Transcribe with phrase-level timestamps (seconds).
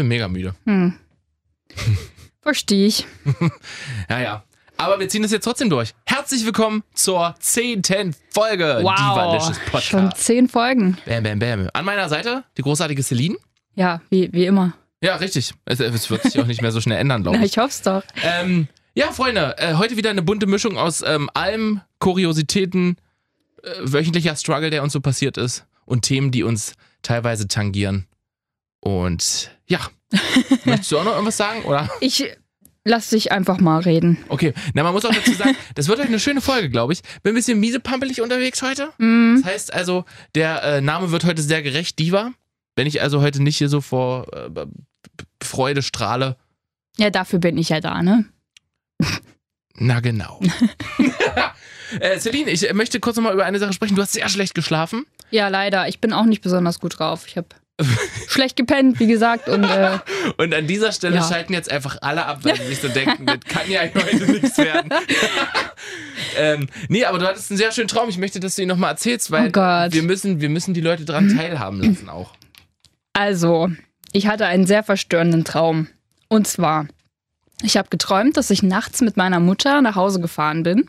[0.00, 0.54] bin mega müde.
[0.64, 0.94] Hm.
[2.40, 3.06] Verstehe ich.
[4.08, 4.44] Ja, ja.
[4.78, 5.92] Aber wir ziehen das jetzt trotzdem durch.
[6.06, 8.94] Herzlich willkommen zur zehnten Folge Wow.
[8.96, 10.24] Divalicious Schon Podcast.
[10.24, 10.96] zehn Folgen.
[11.04, 11.68] Bam, bam, bam.
[11.74, 13.36] An meiner Seite die großartige Celine.
[13.74, 14.72] Ja, wie, wie immer.
[15.02, 15.52] Ja, richtig.
[15.66, 17.52] Es, es wird sich auch nicht mehr so schnell ändern, glaube Na, ich.
[17.52, 18.02] ich hoffe es doch.
[18.22, 22.96] Ähm, ja, Freunde, äh, heute wieder eine bunte Mischung aus ähm, allem, Kuriositäten,
[23.62, 26.72] äh, wöchentlicher Struggle, der uns so passiert ist und Themen, die uns
[27.02, 28.06] teilweise tangieren.
[28.80, 29.80] Und ja,
[30.64, 31.62] möchtest du auch noch irgendwas sagen?
[31.64, 31.88] Oder?
[32.00, 32.24] Ich
[32.84, 34.18] lass dich einfach mal reden.
[34.28, 37.02] Okay, na, man muss auch dazu sagen, das wird heute eine schöne Folge, glaube ich.
[37.22, 38.92] Bin ein bisschen miesepampelig unterwegs heute.
[38.98, 39.40] Hm.
[39.42, 40.04] Das heißt also,
[40.34, 42.32] der äh, Name wird heute sehr gerecht, Diva.
[42.76, 44.66] Wenn ich also heute nicht hier so vor äh,
[45.42, 46.36] Freude strahle,
[46.96, 48.24] Ja, dafür bin ich ja da, ne?
[49.74, 50.40] na genau.
[52.00, 53.96] äh, Celine, ich möchte kurz nochmal über eine Sache sprechen.
[53.96, 55.06] Du hast sehr schlecht geschlafen.
[55.30, 55.88] Ja, leider.
[55.88, 57.26] Ich bin auch nicht besonders gut drauf.
[57.26, 57.48] Ich habe
[58.28, 59.48] schlecht gepennt, wie gesagt.
[59.48, 59.98] Und äh,
[60.36, 61.22] Und an dieser Stelle Ja.
[61.28, 64.56] schalten jetzt einfach alle ab, weil sie sich so denken, das kann ja heute nichts
[64.58, 64.90] werden.
[66.36, 68.08] ähm, nee, aber du hattest einen sehr schönen Traum.
[68.08, 69.52] Ich möchte, dass du ihn nochmal erzählst, weil Oh
[69.92, 72.32] wir müssen, wir müssen die Leute daran teilhaben lassen auch.
[73.12, 73.70] also,
[74.12, 75.88] ich hatte einen sehr verstörenden Traum.
[76.28, 76.86] Und zwar,
[77.62, 80.88] ich habe geträumt, dass ich nachts mit meiner Mutter nach Hause gefahren bin.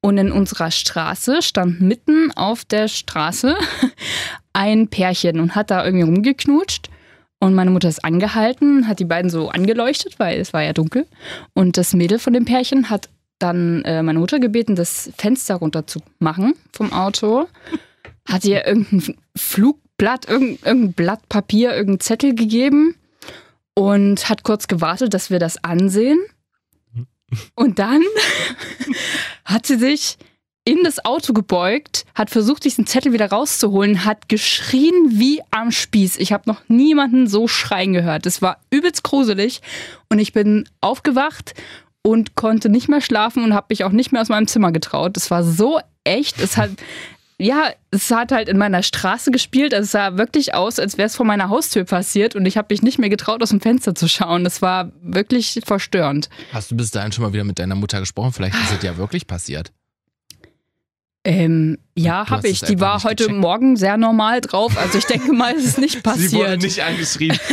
[0.00, 3.56] Und in unserer Straße stand mitten auf der Straße
[4.54, 6.88] ein Pärchen und hat da irgendwie rumgeknutscht.
[7.40, 11.06] Und meine Mutter ist angehalten, hat die beiden so angeleuchtet, weil es war ja dunkel.
[11.52, 15.86] Und das Mädel von dem Pärchen hat dann äh, meine Mutter gebeten, das Fenster runter
[15.86, 17.46] zu machen vom Auto.
[18.26, 22.94] Hat ihr irgendein Flugblatt, irgendein, irgendein Blatt Papier, irgendein Zettel gegeben
[23.74, 26.18] und hat kurz gewartet, dass wir das ansehen.
[27.54, 28.00] Und dann
[29.44, 30.16] hat sie sich
[30.64, 36.16] in das Auto gebeugt, hat versucht, diesen Zettel wieder rauszuholen, hat geschrien wie am Spieß.
[36.16, 38.24] Ich habe noch niemanden so schreien gehört.
[38.24, 39.60] Es war übelst gruselig
[40.08, 41.54] und ich bin aufgewacht
[42.02, 45.16] und konnte nicht mehr schlafen und habe mich auch nicht mehr aus meinem Zimmer getraut.
[45.16, 46.40] Es war so echt.
[46.40, 46.70] Es hat
[47.36, 49.74] ja, es hat halt in meiner Straße gespielt.
[49.74, 52.68] Also es sah wirklich aus, als wäre es vor meiner Haustür passiert und ich habe
[52.70, 54.44] mich nicht mehr getraut, aus dem Fenster zu schauen.
[54.44, 56.28] Das war wirklich verstörend.
[56.52, 58.32] Hast du bis dahin schon mal wieder mit deiner Mutter gesprochen?
[58.32, 59.72] Vielleicht ist es ja wirklich passiert.
[61.24, 62.60] Ähm, ja, habe ich.
[62.60, 63.40] Die war heute gecheckt.
[63.40, 64.76] Morgen sehr normal drauf.
[64.76, 66.62] Also ich denke mal, es ist nicht Sie wurde passiert.
[66.62, 67.38] nicht angeschrieben.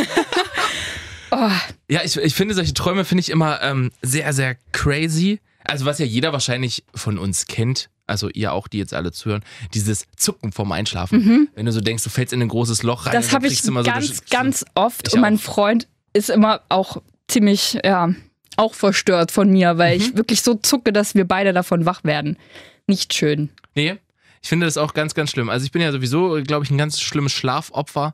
[1.33, 1.49] Oh,
[1.89, 5.39] Ja, ich, ich finde solche Träume finde ich immer ähm, sehr, sehr crazy.
[5.63, 9.41] Also was ja jeder wahrscheinlich von uns kennt, also ihr auch, die jetzt alle zuhören,
[9.73, 11.47] dieses Zucken vorm Einschlafen.
[11.55, 13.13] Wenn du so denkst, du fällst in ein großes Loch rein.
[13.13, 13.21] Mhm.
[13.21, 15.07] das habe ich immer so ganz, das- ganz oft.
[15.07, 15.41] Ich und mein auch.
[15.41, 16.97] Freund ist immer auch
[17.29, 18.09] ziemlich, ja,
[18.57, 20.01] auch verstört von mir, weil Mhm.
[20.03, 22.35] ich wirklich so zucke, dass wir beide davon wach werden.
[22.87, 23.51] Nicht schön.
[23.75, 23.99] Nee,
[24.41, 25.49] ich finde das auch ganz, ganz schlimm.
[25.49, 28.13] Also ich bin ja sowieso, glaube ich, ein ganz schlimmes Schlafopfer.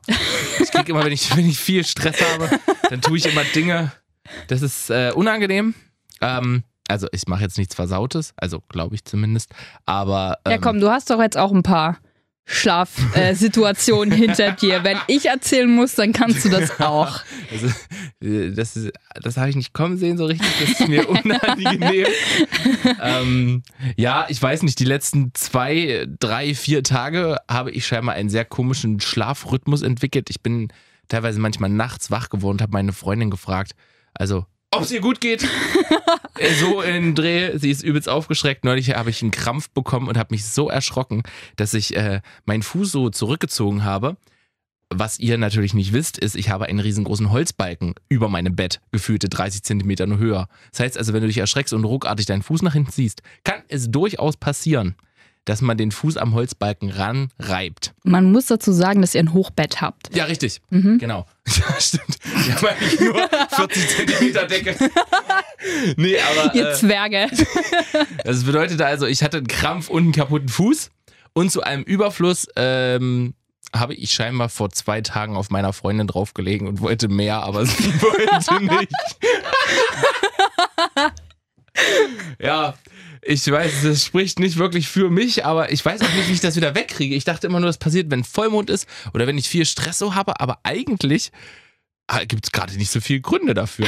[0.60, 2.50] Ich kriege immer, wenn ich, wenn ich viel Stress habe,
[2.90, 3.92] dann tue ich immer Dinge.
[4.48, 5.74] Das ist äh, unangenehm.
[6.20, 9.54] Ähm, also ich mache jetzt nichts Versautes, also glaube ich zumindest.
[9.86, 11.98] Aber ähm, Ja, komm, du hast doch jetzt auch ein paar
[12.48, 14.82] Schlafsituationen äh, Situationen hinter dir.
[14.82, 17.20] Wenn ich erzählen muss, dann kannst du das auch.
[17.52, 17.66] Also,
[18.22, 18.92] äh, das ist-
[19.22, 20.48] das habe ich nicht kommen sehen so richtig.
[20.60, 22.06] Das ist mir unangenehm.
[23.02, 23.62] ähm,
[23.96, 28.44] ja, ich weiß nicht, die letzten zwei, drei, vier Tage habe ich scheinbar einen sehr
[28.44, 30.30] komischen Schlafrhythmus entwickelt.
[30.30, 30.68] Ich bin
[31.08, 33.72] teilweise manchmal nachts wach geworden und habe meine Freundin gefragt,
[34.14, 35.46] also ob es ihr gut geht.
[36.38, 38.62] Äh, so in Dreh, sie ist übelst aufgeschreckt.
[38.62, 41.24] Neulich habe ich einen Krampf bekommen und habe mich so erschrocken,
[41.56, 44.16] dass ich äh, meinen Fuß so zurückgezogen habe.
[44.88, 49.28] Was ihr natürlich nicht wisst, ist, ich habe einen riesengroßen Holzbalken über meinem Bett, gefühlte
[49.28, 50.48] 30 Zentimeter nur höher.
[50.70, 53.62] Das heißt also, wenn du dich erschreckst und ruckartig deinen Fuß nach hinten ziehst, kann
[53.66, 54.94] es durchaus passieren,
[55.48, 57.94] dass man den Fuß am Holzbalken ranreibt.
[58.04, 60.14] Man muss dazu sagen, dass ihr ein Hochbett habt.
[60.14, 60.60] Ja, richtig.
[60.70, 60.98] Mhm.
[60.98, 61.26] Genau.
[61.48, 62.18] Ja, stimmt.
[62.44, 64.76] Wir haben eigentlich nur 40 Zentimeter Decke.
[65.96, 67.26] nee, aber Ihr äh, Zwerge.
[68.24, 70.90] das bedeutet also, ich hatte einen Krampf und einen kaputten Fuß.
[71.32, 73.32] Und zu einem Überfluss ähm,
[73.74, 77.94] habe ich scheinbar vor zwei Tagen auf meiner Freundin draufgelegen und wollte mehr, aber sie
[78.02, 78.92] wollte nicht.
[82.38, 82.74] ja,
[83.22, 86.40] ich weiß, das spricht nicht wirklich für mich, aber ich weiß auch nicht, wie ich
[86.40, 87.14] das wieder wegkriege.
[87.14, 90.14] Ich dachte immer nur, das passiert, wenn Vollmond ist oder wenn ich viel Stress so
[90.14, 91.32] habe, aber eigentlich
[92.26, 93.86] gibt es gerade nicht so viele Gründe dafür.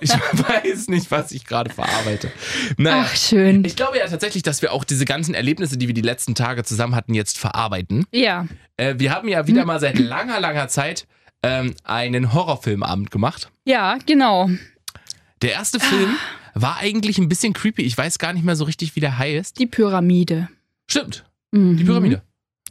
[0.00, 2.32] Ich weiß nicht, was ich gerade verarbeite.
[2.76, 3.06] Naja.
[3.06, 3.64] Ach, schön.
[3.64, 6.64] Ich glaube ja tatsächlich, dass wir auch diese ganzen Erlebnisse, die wir die letzten Tage
[6.64, 8.04] zusammen hatten, jetzt verarbeiten.
[8.10, 8.48] Ja.
[8.76, 11.06] Äh, wir haben ja wieder mal seit langer, langer Zeit
[11.44, 13.50] ähm, einen Horrorfilmabend gemacht.
[13.64, 14.50] Ja, genau.
[15.40, 16.16] Der erste Film
[16.54, 17.82] war eigentlich ein bisschen creepy.
[17.82, 19.58] Ich weiß gar nicht mehr so richtig, wie der heißt.
[19.58, 20.48] Die Pyramide.
[20.90, 21.76] Stimmt, Mhm.
[21.76, 22.22] die Pyramide.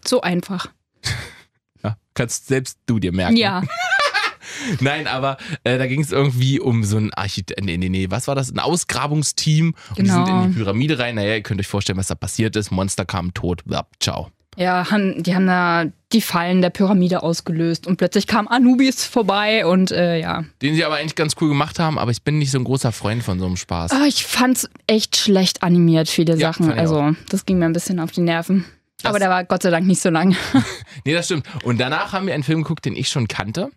[0.06, 0.68] So einfach.
[1.84, 3.38] Ja, kannst selbst du dir merken.
[3.38, 3.64] Ja.
[4.82, 7.64] Nein, aber äh, da ging es irgendwie um so ein Architekt.
[7.64, 8.52] Nee, nee, nee, was war das?
[8.52, 9.74] Ein Ausgrabungsteam.
[9.90, 10.26] Und die Genau.
[10.26, 11.16] sind in die Pyramide rein.
[11.16, 12.70] Naja, ihr könnt euch vorstellen, was da passiert ist.
[12.70, 13.64] Monster kam tot.
[14.00, 14.30] Ciao.
[14.62, 19.66] Ja, han- die haben da die Fallen der Pyramide ausgelöst und plötzlich kam Anubis vorbei
[19.66, 20.44] und äh, ja.
[20.62, 22.92] Den sie aber eigentlich ganz cool gemacht haben, aber ich bin nicht so ein großer
[22.92, 23.92] Freund von so einem Spaß.
[23.92, 26.72] Ah, ich fand's echt schlecht animiert, viele Ja, Sachen.
[26.72, 28.66] Also, das ging mir ein bisschen auf die Nerven.
[29.04, 30.36] Aber der war Gott sei Dank nicht so lang.
[31.06, 31.48] Nee, das stimmt.
[31.64, 33.72] Und danach haben wir einen Film geguckt, den ich schon kannte.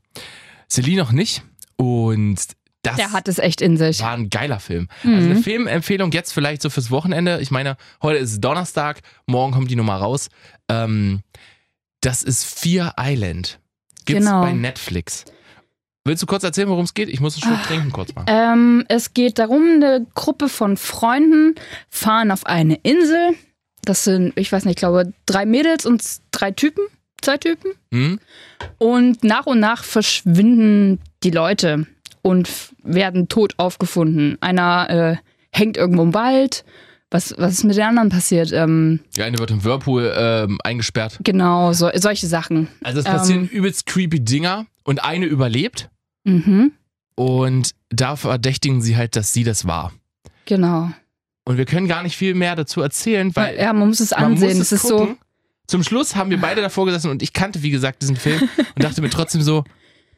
[0.69, 1.43] Celine noch nicht.
[1.77, 2.37] Und
[2.83, 4.01] das Der hat es echt in sich.
[4.03, 4.89] war ein geiler Film.
[5.03, 7.39] Also eine Filmempfehlung jetzt vielleicht so fürs Wochenende.
[7.41, 10.29] Ich meine, heute ist Donnerstag, morgen kommt die Nummer raus.
[10.69, 11.21] Ähm,
[12.01, 13.59] das ist Fear Island.
[14.05, 14.43] Gibt's Genau.
[14.43, 15.25] bei Netflix.
[16.07, 17.09] Willst du kurz erzählen, worum es geht?
[17.09, 18.25] Ich muss einen Schluck trinken kurz mal.
[18.27, 21.55] Ähm, es geht darum, eine Gruppe von Freunden
[21.89, 23.31] fahren auf eine Insel.
[23.83, 26.85] Das sind, ich weiß nicht, ich glaube, drei Mädels und drei Typen,
[27.23, 27.71] zwei Typen.
[27.91, 28.21] Hm?
[28.77, 31.87] Und nach und nach verschwinden die Leute
[32.21, 32.51] und
[32.83, 34.37] werden tot aufgefunden.
[34.43, 35.17] Einer äh,
[35.53, 36.67] hängt irgendwo im Wald.
[37.15, 38.51] Was, was ist mit den anderen passiert?
[38.53, 41.19] Ähm, Der eine wird im Whirlpool ähm, eingesperrt.
[41.23, 42.67] genau, so, solche Sachen.
[42.83, 43.49] Also es passieren Ähm.
[43.51, 45.91] übelst creepy Dinger und eine überlebt
[46.25, 46.73] Mhm,
[47.17, 49.93] und da verdächtigen sie halt, dass sie das war.
[50.47, 50.91] genau.
[51.47, 54.57] Und wir können gar nicht viel mehr dazu erzählen, weil ja, man muss es ansehen.
[54.59, 54.97] muss Es ist so.
[55.01, 55.19] gucken.
[55.67, 58.41] Zum Schluss haben wir beide davor gesessen und ich kannte, wie gesagt, diesen Film
[58.75, 59.63] und dachte mir trotzdem so,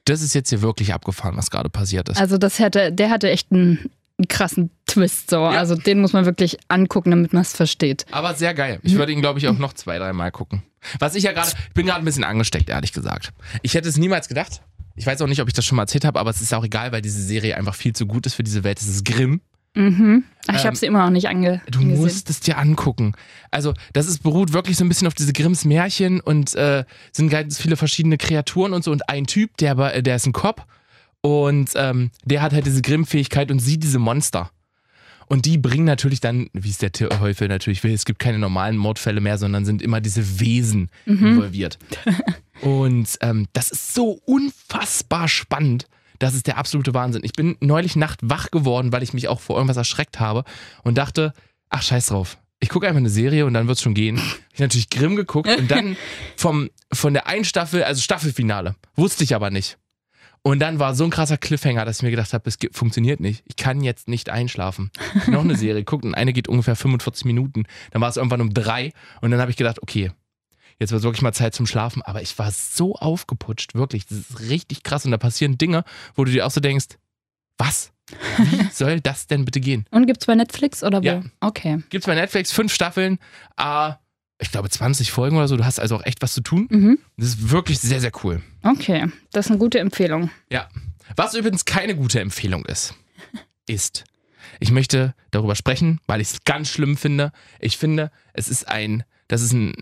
[0.04, 2.16] das ist jetzt hier wirklich abgefahren, was gerade passiert ist.
[2.18, 5.30] Also das hätte, der hatte echt einen, einen krassen Twist.
[5.30, 5.42] So.
[5.44, 8.06] Also den muss man wirklich angucken, damit man es versteht.
[8.12, 8.80] Aber sehr geil.
[8.82, 10.62] Ich würde ihn, glaube ich, auch noch zwei, dreimal gucken.
[10.98, 13.32] Was ich ja gerade, ich bin gerade ein bisschen angesteckt, ehrlich gesagt.
[13.62, 14.62] Ich hätte es niemals gedacht.
[14.94, 16.64] Ich weiß auch nicht, ob ich das schon mal erzählt habe, aber es ist auch
[16.64, 18.80] egal, weil diese Serie einfach viel zu gut ist für diese Welt.
[18.80, 19.42] Es ist Grimm.
[19.74, 20.24] Mhm.
[20.46, 22.00] Ach, ich Ähm, habe sie immer noch nicht ange Du angesehen.
[22.02, 23.12] musst es dir angucken.
[23.50, 27.28] Also, das ist beruht wirklich so ein bisschen auf diese Grimms Märchen und äh, sind
[27.28, 28.90] ganz viele verschiedene Kreaturen und so.
[28.90, 30.64] Und ein Typ, der, aber- der ist ein Cop
[31.26, 34.50] und ähm, der hat halt diese Grimm-Fähigkeit und sieht diese Monster.
[35.28, 38.76] Und die bringen natürlich dann, wie es der Teufel natürlich will, es gibt keine normalen
[38.76, 41.78] Mordfälle mehr, sondern sind immer diese Wesen involviert.
[42.62, 45.88] Und ähm, das ist so unfassbar spannend.
[46.20, 47.22] Das ist der absolute Wahnsinn.
[47.24, 50.44] Ich bin neulich Nacht wach geworden, weil ich mich auch vor irgendwas erschreckt habe
[50.84, 51.32] und dachte,
[51.70, 52.38] ach scheiß drauf.
[52.60, 54.20] Ich gucke einfach eine Serie und dann wird's schon gehen.
[54.54, 55.96] Ich natürlich Grimm geguckt und dann
[56.36, 59.76] vom, von der einen Staffel, also Staffelfinale, wusste ich aber nicht.
[60.46, 63.42] Und dann war so ein krasser Cliffhanger, dass ich mir gedacht habe, es funktioniert nicht.
[63.46, 64.92] Ich kann jetzt nicht einschlafen.
[65.26, 67.64] Noch eine Serie guckt und eine geht ungefähr 45 Minuten.
[67.90, 70.12] Dann war es irgendwann um drei und dann habe ich gedacht, okay,
[70.78, 72.00] jetzt wird wirklich mal Zeit zum Schlafen.
[72.02, 74.06] Aber ich war so aufgeputscht, wirklich.
[74.06, 75.82] Das ist richtig krass und da passieren Dinge,
[76.14, 76.96] wo du dir auch so denkst,
[77.58, 77.90] was?
[78.38, 79.84] Wie soll das denn bitte gehen?
[79.90, 81.06] Und gibt's bei Netflix oder wo?
[81.06, 81.22] Ja.
[81.40, 81.82] Okay.
[81.90, 83.18] Gibt's bei Netflix fünf Staffeln,
[83.56, 83.94] äh,
[84.38, 85.56] ich glaube 20 Folgen oder so.
[85.56, 86.68] Du hast also auch echt was zu tun.
[86.70, 86.98] Mhm.
[87.16, 88.42] Das ist wirklich sehr, sehr cool.
[88.62, 89.06] Okay.
[89.32, 90.30] Das ist eine gute Empfehlung.
[90.50, 90.68] Ja.
[91.14, 92.94] Was übrigens keine gute Empfehlung ist,
[93.66, 94.04] ist,
[94.60, 97.32] ich möchte darüber sprechen, weil ich es ganz schlimm finde.
[97.60, 99.74] Ich finde, es ist ein, das ist ein,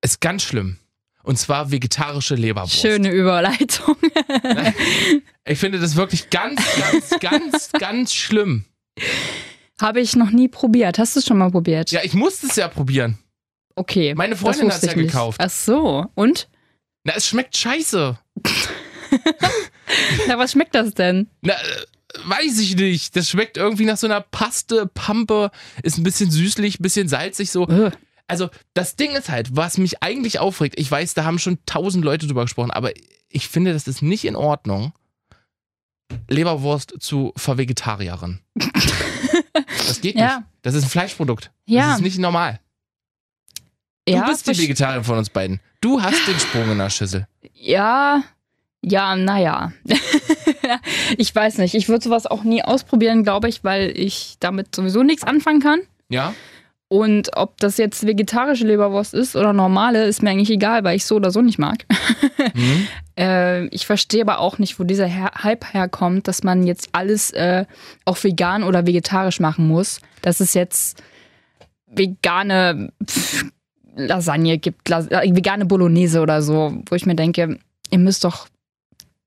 [0.00, 0.78] es ist ganz schlimm.
[1.22, 2.80] Und zwar vegetarische Leberwurst.
[2.80, 3.96] Schöne Überleitung.
[5.50, 8.66] Ich finde das wirklich ganz, ganz, ganz, ganz schlimm.
[9.80, 10.98] Habe ich noch nie probiert.
[10.98, 11.90] Hast du es schon mal probiert?
[11.90, 13.18] Ja, ich musste es ja probieren.
[13.78, 14.14] Okay.
[14.14, 15.06] Meine Freundin wusste hat's ja ich nicht.
[15.12, 15.40] gekauft.
[15.42, 16.06] Ach so.
[16.14, 16.48] Und?
[17.04, 18.18] Na, es schmeckt scheiße.
[20.28, 21.28] Na, was schmeckt das denn?
[21.42, 21.56] Na, äh,
[22.24, 23.16] weiß ich nicht.
[23.16, 25.50] Das schmeckt irgendwie nach so einer Paste, Pampe,
[25.82, 27.62] ist ein bisschen süßlich, ein bisschen salzig so.
[27.68, 27.92] Ugh.
[28.26, 32.04] Also, das Ding ist halt, was mich eigentlich aufregt, ich weiß, da haben schon tausend
[32.04, 32.92] Leute drüber gesprochen, aber
[33.30, 34.92] ich finde, das ist nicht in Ordnung,
[36.28, 38.40] Leberwurst zu vervegetarieren.
[39.86, 40.38] Das geht Ja.
[40.38, 40.48] nicht.
[40.62, 41.50] Das ist ein Fleischprodukt.
[41.64, 41.88] Ja.
[41.88, 42.60] Das ist nicht normal.
[44.12, 45.60] Du ja, bist die Vegetarierin von uns beiden.
[45.80, 47.26] Du hast den Sprung in der Schüssel.
[47.54, 48.22] Ja,
[48.82, 49.72] ja, naja.
[51.18, 51.74] ich weiß nicht.
[51.74, 55.80] Ich würde sowas auch nie ausprobieren, glaube ich, weil ich damit sowieso nichts anfangen kann.
[56.08, 56.34] Ja?
[56.88, 61.04] Und ob das jetzt vegetarische Leberwurst ist oder normale, ist mir eigentlich egal, weil ich
[61.04, 61.84] so oder so nicht mag.
[62.54, 62.88] Mhm.
[63.18, 67.30] Äh, ich verstehe aber auch nicht, wo dieser Her Hype herkommt, dass man jetzt alles
[67.32, 67.66] äh,
[68.04, 70.00] auch vegan oder vegetarisch machen muss.
[70.22, 71.02] Dass es jetzt
[71.86, 73.44] vegane pff,
[73.96, 77.58] Lasagne gibt, Las äh, vegane Bolognese oder so, wo ich mir denke,
[77.90, 78.48] ihr müsst doch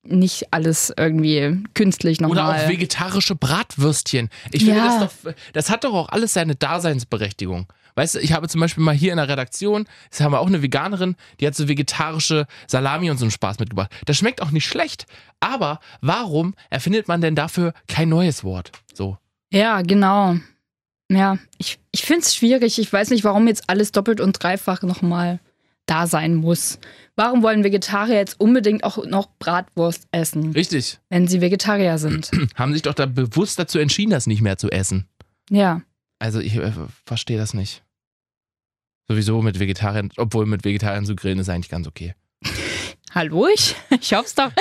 [0.04, 2.66] nicht alles irgendwie künstlich Oder nochmal.
[2.66, 4.30] auch vegetarische Bratwürstchen.
[4.52, 5.00] Ich finde Ja.
[5.00, 7.68] das doch, das hat doch auch alles seine Daseinsberechtigung.
[7.96, 10.48] Weißt du, ich habe zum Beispiel mal hier in der Redaktion, das haben wir auch
[10.48, 13.92] eine Veganerin, die hat so vegetarische Salami und so einen Spaß mitgebracht.
[14.06, 15.06] Das schmeckt auch nicht schlecht,
[15.40, 18.72] aber warum erfindet man denn dafür kein neues Wort?
[18.94, 19.18] So.
[19.52, 20.38] Ja, genau.
[21.12, 22.80] Ja, ich, ich finde es schwierig.
[22.80, 25.40] Ich weiß nicht, warum jetzt alles doppelt und dreifach nochmal
[25.86, 26.80] da sein muss.
[27.18, 31.00] Warum wollen Vegetarier jetzt unbedingt auch noch Bratwurst essen, Richtig.
[31.10, 32.32] wenn sie Vegetarier sind?
[32.56, 35.08] Haben sich doch da bewusst dazu entschieden, das nicht mehr zu essen.
[35.50, 35.82] Ja.
[36.20, 36.72] Also ich äh,
[37.06, 37.84] verstehe das nicht.
[39.10, 42.16] Sowieso mit Vegetariern, obwohl mit Vegetariern zu grillen ist eigentlich ganz okay.
[43.14, 44.52] Hallo, ich, ich hoff's doch.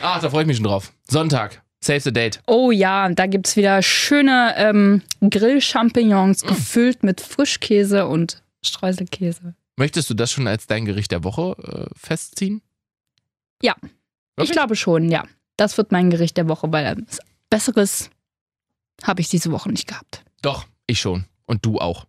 [0.00, 0.92] Ach, da freue ich mich schon drauf.
[1.08, 2.40] Sonntag, save the date.
[2.46, 9.54] Oh ja, da gibt's wieder schöne ähm, Grill-Champignons gefüllt mit Frischkäse und Streuselkäse.
[9.76, 11.56] Möchtest du das schon als dein Gericht der Woche
[11.90, 12.62] äh, festziehen?
[13.62, 13.74] Ja.
[14.36, 14.50] Wirklich?
[14.50, 15.24] Ich glaube schon, ja.
[15.56, 17.06] Das wird mein Gericht der Woche, weil ähm,
[17.50, 18.10] Besseres
[19.02, 20.24] habe ich diese Woche nicht gehabt.
[20.42, 21.24] Doch, ich schon.
[21.46, 22.06] Und du auch.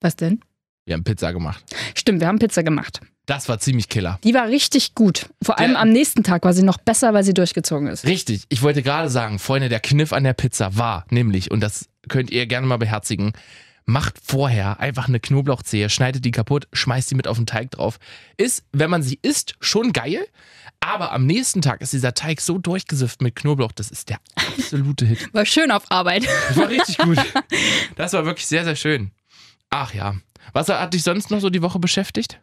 [0.00, 0.40] Was denn?
[0.84, 1.64] Wir haben Pizza gemacht.
[1.94, 3.00] Stimmt, wir haben Pizza gemacht.
[3.26, 4.18] Das war ziemlich killer.
[4.22, 5.30] Die war richtig gut.
[5.42, 8.04] Vor allem Der- am nächsten Tag war sie noch besser, weil sie durchgezogen ist.
[8.06, 11.88] Richtig, ich wollte gerade sagen, Freunde, der Kniff an der Pizza war nämlich, und das
[12.08, 13.32] könnt ihr gerne mal beherzigen,
[13.86, 17.98] macht vorher einfach eine Knoblauchzehe, schneidet die kaputt, schmeißt die mit auf den Teig drauf.
[18.36, 20.26] Ist, wenn man sie isst, schon geil,
[20.80, 25.06] aber am nächsten Tag ist dieser Teig so durchgesifft mit Knoblauch, das ist der absolute
[25.06, 25.32] Hit.
[25.32, 26.26] War schön auf Arbeit.
[26.48, 27.16] Das war richtig gut.
[27.96, 29.12] Das war wirklich sehr, sehr schön.
[29.70, 30.16] Ach ja.
[30.52, 32.38] Was hat dich sonst noch so die Woche beschäftigt?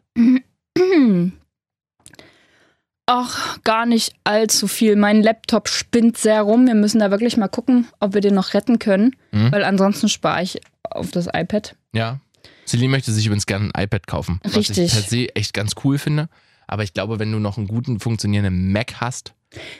[3.07, 4.95] Ach, gar nicht allzu viel.
[4.95, 6.65] Mein Laptop spinnt sehr rum.
[6.67, 9.51] Wir müssen da wirklich mal gucken, ob wir den noch retten können, Mhm.
[9.51, 11.75] weil ansonsten spare ich auf das iPad.
[11.93, 12.19] Ja.
[12.65, 14.39] Celine möchte sich übrigens gerne ein iPad kaufen.
[14.43, 14.77] Was Richtig.
[14.85, 16.29] ich per se echt ganz cool finde.
[16.67, 19.33] Aber ich glaube, wenn du noch einen guten funktionierenden Mac hast,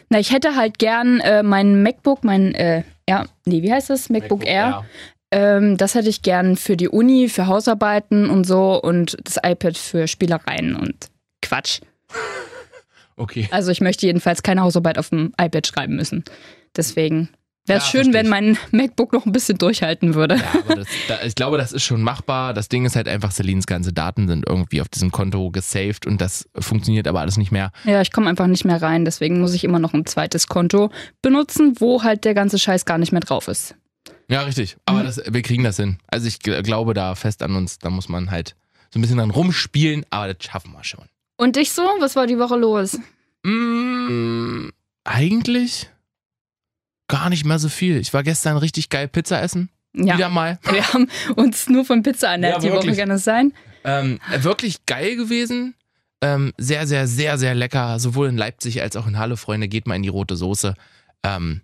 [0.09, 4.09] Na, ich hätte halt gern äh, mein MacBook, mein, äh, ja, nee, wie heißt das?
[4.09, 4.83] MacBook, Air.
[5.31, 9.77] Ähm, das hätte ich gern für die Uni, für Hausarbeiten und so und das iPad
[9.77, 11.07] für Spielereien und
[11.41, 11.79] Quatsch.
[13.15, 13.47] Okay.
[13.51, 16.23] Also ich möchte jedenfalls keine Hausarbeit auf dem iPad schreiben müssen.
[16.75, 17.29] Deswegen
[17.65, 20.35] wäre es Ja, schön, wenn mein MacBook noch ein bisschen durchhalten würde.
[20.35, 22.53] Ja, aber das, da, ich glaube, das ist schon machbar.
[22.53, 26.19] Das Ding ist halt einfach, Celines ganze Daten sind irgendwie auf diesem Konto gesaved und
[26.19, 27.71] das funktioniert aber alles nicht mehr.
[27.85, 30.89] Ja, ich komme einfach nicht mehr rein, deswegen muss ich immer noch ein zweites Konto
[31.21, 33.75] benutzen, wo halt der ganze Scheiß gar nicht mehr drauf ist.
[34.31, 34.77] Ja, richtig.
[34.85, 35.05] Aber Mhm.
[35.05, 35.97] das, wir kriegen das hin.
[36.07, 37.77] Also ich gl- glaube da fest an uns.
[37.79, 38.55] Da muss man halt
[38.89, 41.05] so ein bisschen dran rumspielen, aber das schaffen wir schon.
[41.37, 42.97] Und ich so, was war die Woche los?
[43.43, 44.69] Mm,
[45.03, 45.89] eigentlich
[47.07, 47.97] gar nicht mehr so viel.
[47.97, 49.69] Ich war gestern richtig geil Pizza essen.
[49.93, 50.59] Ja, Wieder mal.
[50.71, 52.97] wir haben uns nur von Pizza ernährt Ja, die Woche, wirklich.
[52.99, 53.53] kann es sein?
[53.83, 55.75] Ähm, wirklich geil gewesen.
[56.21, 57.99] Ähm, sehr, sehr, sehr, sehr lecker.
[57.99, 59.67] Sowohl in Leipzig als auch in Halle, Freunde.
[59.67, 60.75] Geht mal in die rote Soße.
[61.23, 61.61] Ähm,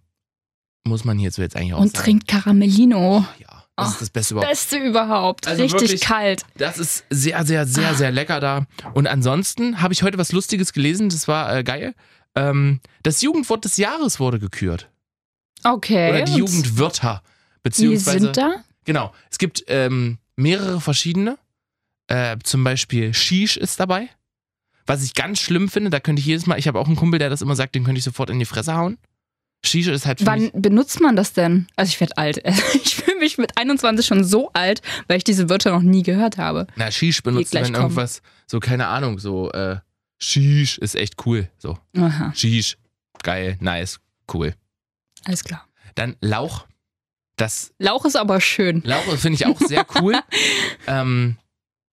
[0.88, 2.04] muss man hierzu jetzt eigentlich auch Und sagen.
[2.04, 3.26] trinkt Caramellino.
[3.40, 4.50] Ja, das ist das Beste überhaupt.
[4.50, 5.48] Beste überhaupt.
[5.48, 6.46] Also Richtig wirklich- kalt.
[6.58, 8.66] Das ist sehr, sehr, sehr, sehr lecker da.
[8.94, 11.10] Und ansonsten habe ich heute was Lustiges gelesen.
[11.10, 11.94] Das war äh, geil.
[12.36, 14.90] Ähm, das Jugendwort des Jahres wurde gekürt.
[15.64, 16.10] Okay.
[16.10, 17.22] Oder die und Jugendwörter.
[17.24, 18.20] Die Beziehungsweise.
[18.20, 18.64] sind da?
[18.86, 19.14] Genau.
[19.30, 21.38] Es gibt ähm, mehrere verschiedene.
[22.08, 24.08] Äh, zum Beispiel Shish ist dabei.
[24.86, 27.20] Was ich ganz schlimm finde, da könnte ich jedes Mal, ich habe auch einen Kumpel,
[27.20, 28.98] der das immer sagt, den könnte ich sofort in die Fresse hauen.
[29.66, 31.68] Shish ist halt Wann benutzt man das denn?
[31.76, 32.42] Also ich werde alt.
[32.74, 36.38] Ich fühle mich mit 21 schon so alt, weil ich diese Wörter noch nie gehört
[36.38, 36.68] habe.
[36.76, 37.74] na, Shish benutzt kommen.
[37.74, 39.78] irgendwas, so keine Ahnung, so, äh,
[40.20, 41.50] Shish ist echt cool.
[41.58, 42.78] So, Aha, Shish,
[43.24, 44.00] geil, nice,
[44.34, 44.54] cool.
[45.26, 45.68] alles klar.
[45.96, 46.68] Dann Lauch.
[47.36, 48.82] Das Lauch ist aber schön.
[48.84, 50.16] Lauch finde ich auch sehr cool.
[50.88, 51.38] ähm,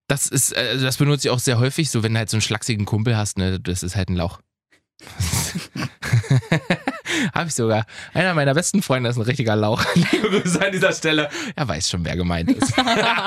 [0.08, 2.42] das ist, äh, das benutze ich auch sehr häufig, so wenn du halt so einen
[2.42, 4.40] schlachsigen Kumpel hast, ne, das ist halt ein Lauch.
[7.34, 7.86] Habe ich sogar.
[8.12, 9.84] Einer meiner besten Freunde ist ein richtiger Lauch.
[9.94, 11.28] Liebe Grüße an dieser Stelle.
[11.56, 12.72] Er weiß schon, wer gemeint ist.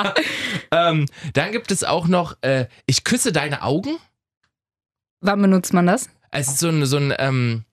[0.72, 3.98] ähm, dann gibt es auch noch, äh, ich küsse deine Augen.
[5.22, 6.10] Wann benutzt man das?
[6.32, 7.64] Es ist so ein, so ein ähm,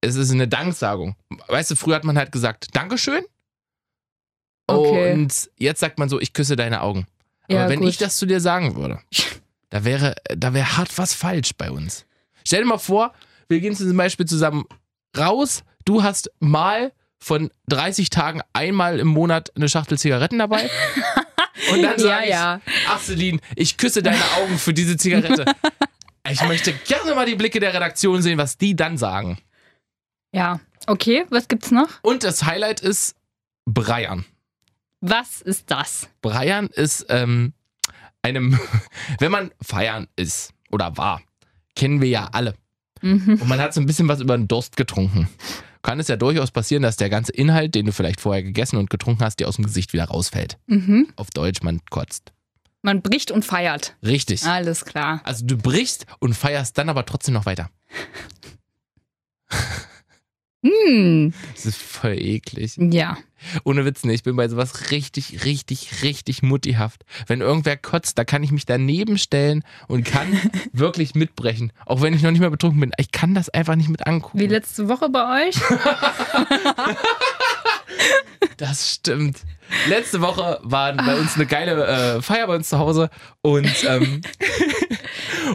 [0.00, 1.16] es ist eine Danksagung.
[1.48, 3.24] Weißt du, früher hat man halt gesagt, Dankeschön.
[4.68, 5.12] Okay.
[5.12, 7.06] Und jetzt sagt man so, ich küsse deine Augen.
[7.44, 7.88] Aber Ja, wenn gut.
[7.88, 9.00] ich das zu dir sagen würde,
[9.70, 12.04] da wäre, da wäre hart was falsch bei uns.
[12.44, 13.12] Stell dir mal vor,
[13.48, 14.64] wir gehen zum Beispiel zusammen
[15.18, 20.70] raus, du hast mal von 30 Tagen einmal im Monat eine Schachtel Zigaretten dabei.
[21.72, 22.60] Und dann ja, sage ich, ja.
[22.88, 25.46] ach Celine, ich küsse deine Augen für diese Zigarette.
[26.28, 29.38] Ich möchte gerne mal die Blicke der Redaktion sehen, was die dann sagen.
[30.32, 30.60] Ja.
[30.86, 31.88] Okay, was gibt's noch?
[32.02, 33.16] Und das Highlight ist
[33.64, 34.24] Breiern.
[35.00, 36.08] Was ist das?
[36.20, 37.54] Breiern ist ähm,
[38.22, 38.58] einem,
[39.18, 41.22] wenn man feiern ist oder war,
[41.74, 42.54] kennen wir ja alle.
[43.06, 43.34] Mhm.
[43.40, 45.28] Und man hat so ein bisschen was über den Durst getrunken.
[45.82, 48.90] Kann es ja durchaus passieren, dass der ganze Inhalt, den du vielleicht vorher gegessen und
[48.90, 50.58] getrunken hast, dir aus dem Gesicht wieder rausfällt.
[50.66, 51.08] Mhm.
[51.16, 52.32] Auf Deutsch, man kotzt.
[52.82, 53.96] Man bricht und feiert.
[54.04, 54.44] Richtig.
[54.44, 55.20] Alles klar.
[55.24, 57.70] Also du brichst und feierst dann aber trotzdem noch weiter.
[60.66, 61.32] Hm.
[61.54, 62.76] Das ist voll eklig.
[62.78, 63.16] Ja.
[63.64, 67.04] Ohne Witz, ne, ich bin bei sowas richtig, richtig, richtig muttihaft.
[67.26, 70.26] Wenn irgendwer kotzt, da kann ich mich daneben stellen und kann
[70.72, 71.72] wirklich mitbrechen.
[71.84, 72.92] Auch wenn ich noch nicht mehr betrunken bin.
[72.98, 74.38] Ich kann das einfach nicht mit angucken.
[74.38, 75.56] Wie letzte Woche bei euch?
[78.56, 79.38] Das stimmt.
[79.88, 83.10] Letzte Woche war bei uns eine geile äh, Feier bei uns zu Hause
[83.42, 84.22] und, ähm,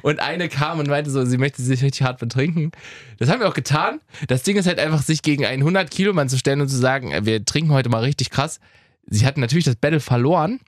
[0.02, 2.72] und eine kam und meinte so, sie möchte sich richtig hart betrinken.
[3.18, 4.00] Das haben wir auch getan.
[4.28, 6.78] Das Ding ist halt einfach, sich gegen einen 100 Kilo Mann zu stellen und zu
[6.78, 8.60] sagen, äh, wir trinken heute mal richtig krass.
[9.08, 10.60] Sie hat natürlich das Battle verloren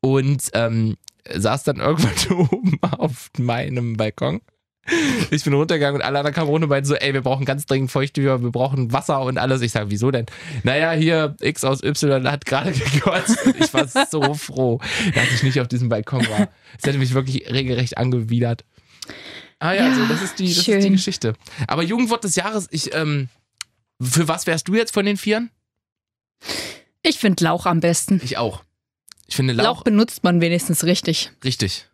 [0.00, 0.96] und ähm,
[1.32, 4.40] saß dann irgendwann oben auf meinem Balkon.
[5.30, 7.64] Ich bin runtergegangen und alle anderen kamen runter und meinten so, ey, wir brauchen ganz
[7.66, 9.62] dringend Feuchttücher, wir brauchen Wasser und alles.
[9.62, 10.26] Ich sage, wieso denn?
[10.62, 13.38] Naja, hier X aus Y hat gerade gekotzt.
[13.58, 14.80] Ich war so froh,
[15.14, 16.48] dass ich nicht auf diesem Balkon war.
[16.78, 18.64] Es hätte mich wirklich regelrecht angewidert.
[19.58, 21.34] Ah ja, Ja, also das ist die, das ist die Geschichte.
[21.66, 23.28] Aber Jugendwort des Jahres, ich, ähm,
[24.02, 25.50] für was wärst du jetzt von den Vieren?
[27.02, 28.20] Ich finde Lauch am besten.
[28.22, 28.62] Ich auch.
[29.26, 31.32] Ich finde Lauch, Lauch, benutzt man wenigstens richtig.
[31.44, 31.88] richtig.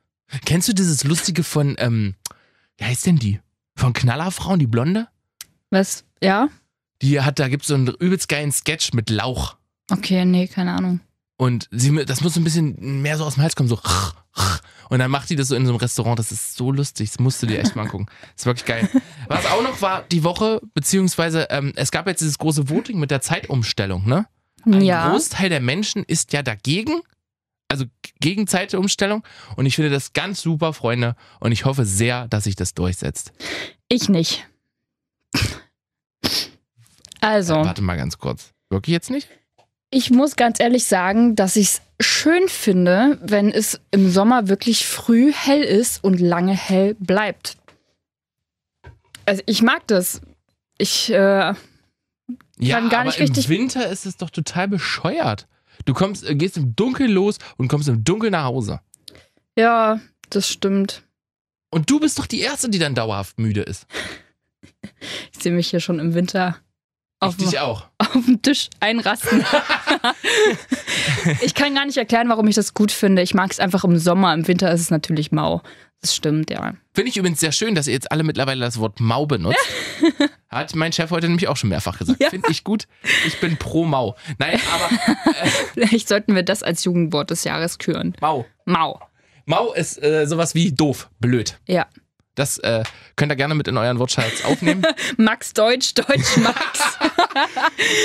[0.44, 2.14] Kennst du dieses Lustige von, ähm,
[2.80, 3.40] wie heißt denn die?
[3.76, 5.06] Von Knallerfrauen, die Blonde?
[5.68, 6.04] Was?
[6.22, 6.48] Ja?
[7.02, 9.56] Die hat, da gibt es so einen übelst geilen Sketch mit Lauch.
[9.90, 11.00] Okay, nee, keine Ahnung.
[11.36, 13.78] Und sie, das muss so ein bisschen mehr so aus dem Hals kommen, so.
[14.88, 16.18] Und dann macht die das so in so einem Restaurant.
[16.18, 17.10] Das ist so lustig.
[17.10, 18.06] Das musst du dir echt mal angucken.
[18.08, 18.88] Das ist wirklich geil.
[19.28, 23.10] Was auch noch war die Woche, beziehungsweise ähm, es gab jetzt dieses große Voting mit
[23.10, 24.26] der Zeitumstellung, ne?
[24.66, 25.10] Ein ja.
[25.10, 27.00] Großteil der Menschen ist ja dagegen,
[27.70, 27.84] also
[28.20, 29.22] gegen Zeitumstellung.
[29.56, 31.14] Und ich finde das ganz super, Freunde.
[31.38, 33.32] Und ich hoffe sehr, dass sich das durchsetzt.
[33.88, 34.46] Ich nicht.
[37.20, 38.52] Also, Warte mal ganz kurz.
[38.70, 39.28] Wirklich jetzt nicht?
[39.92, 44.86] ich muss ganz ehrlich sagen, dass ich es schön finde, wenn es im Sommer wirklich
[44.86, 47.56] früh hell ist und lange hell bleibt.
[49.26, 50.20] Also, ich mag das.
[50.78, 51.54] Ich, äh,
[52.62, 55.46] Ja, Kann gar aber nicht richtig- im Winter ist es doch total bescheuert.
[55.84, 58.80] Du kommst, äh, gehst im Dunkeln los und kommst im Dunkeln nach Hause.
[59.56, 61.02] ja, das stimmt.
[61.72, 63.86] Und du bist doch die Erste, die dann dauerhaft müde ist.
[65.32, 66.58] Ich sehe mich hier schon im Winter
[67.20, 67.88] auf, ich dich auch.
[67.98, 69.44] auf dem Tisch einrasten.
[71.42, 73.22] ich kann gar nicht erklären, warum ich das gut finde.
[73.22, 74.34] Ich mag es einfach im Sommer.
[74.34, 75.62] Im Winter ist es natürlich mau.
[76.00, 76.74] Das stimmt, ja.
[76.94, 79.58] Finde ich übrigens sehr schön, dass ihr jetzt alle mittlerweile das Wort Mau benutzt.
[80.48, 82.20] Hat mein Chef heute nämlich auch schon mehrfach gesagt.
[82.22, 82.30] Ja.
[82.30, 82.88] Finde ich gut.
[83.26, 84.16] Ich bin pro Mau.
[84.38, 84.88] Nein, aber
[85.74, 88.14] Vielleicht sollten wir das als Jugendwort des Jahres küren.
[88.20, 88.46] Mau.
[88.64, 88.98] Mau.
[89.44, 91.58] Mau ist äh, sowas wie doof, blöd.
[91.66, 91.86] Ja.
[92.34, 92.84] Das äh,
[93.16, 94.82] könnt ihr gerne mit in euren Wortschatz aufnehmen.
[95.16, 96.98] Max Deutsch, Deutsch Max.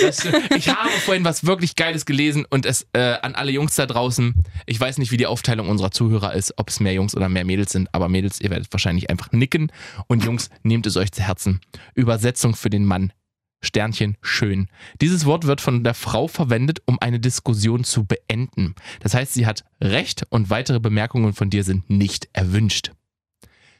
[0.01, 3.85] Das, ich habe vorhin was wirklich Geiles gelesen und es äh, an alle Jungs da
[3.85, 4.33] draußen.
[4.65, 7.45] Ich weiß nicht, wie die Aufteilung unserer Zuhörer ist, ob es mehr Jungs oder mehr
[7.45, 9.71] Mädels sind, aber Mädels, ihr werdet wahrscheinlich einfach nicken
[10.07, 11.61] und Jungs, nehmt es euch zu Herzen.
[11.93, 13.13] Übersetzung für den Mann.
[13.61, 14.67] Sternchen schön.
[15.01, 18.75] Dieses Wort wird von der Frau verwendet, um eine Diskussion zu beenden.
[18.99, 22.91] Das heißt, sie hat Recht und weitere Bemerkungen von dir sind nicht erwünscht.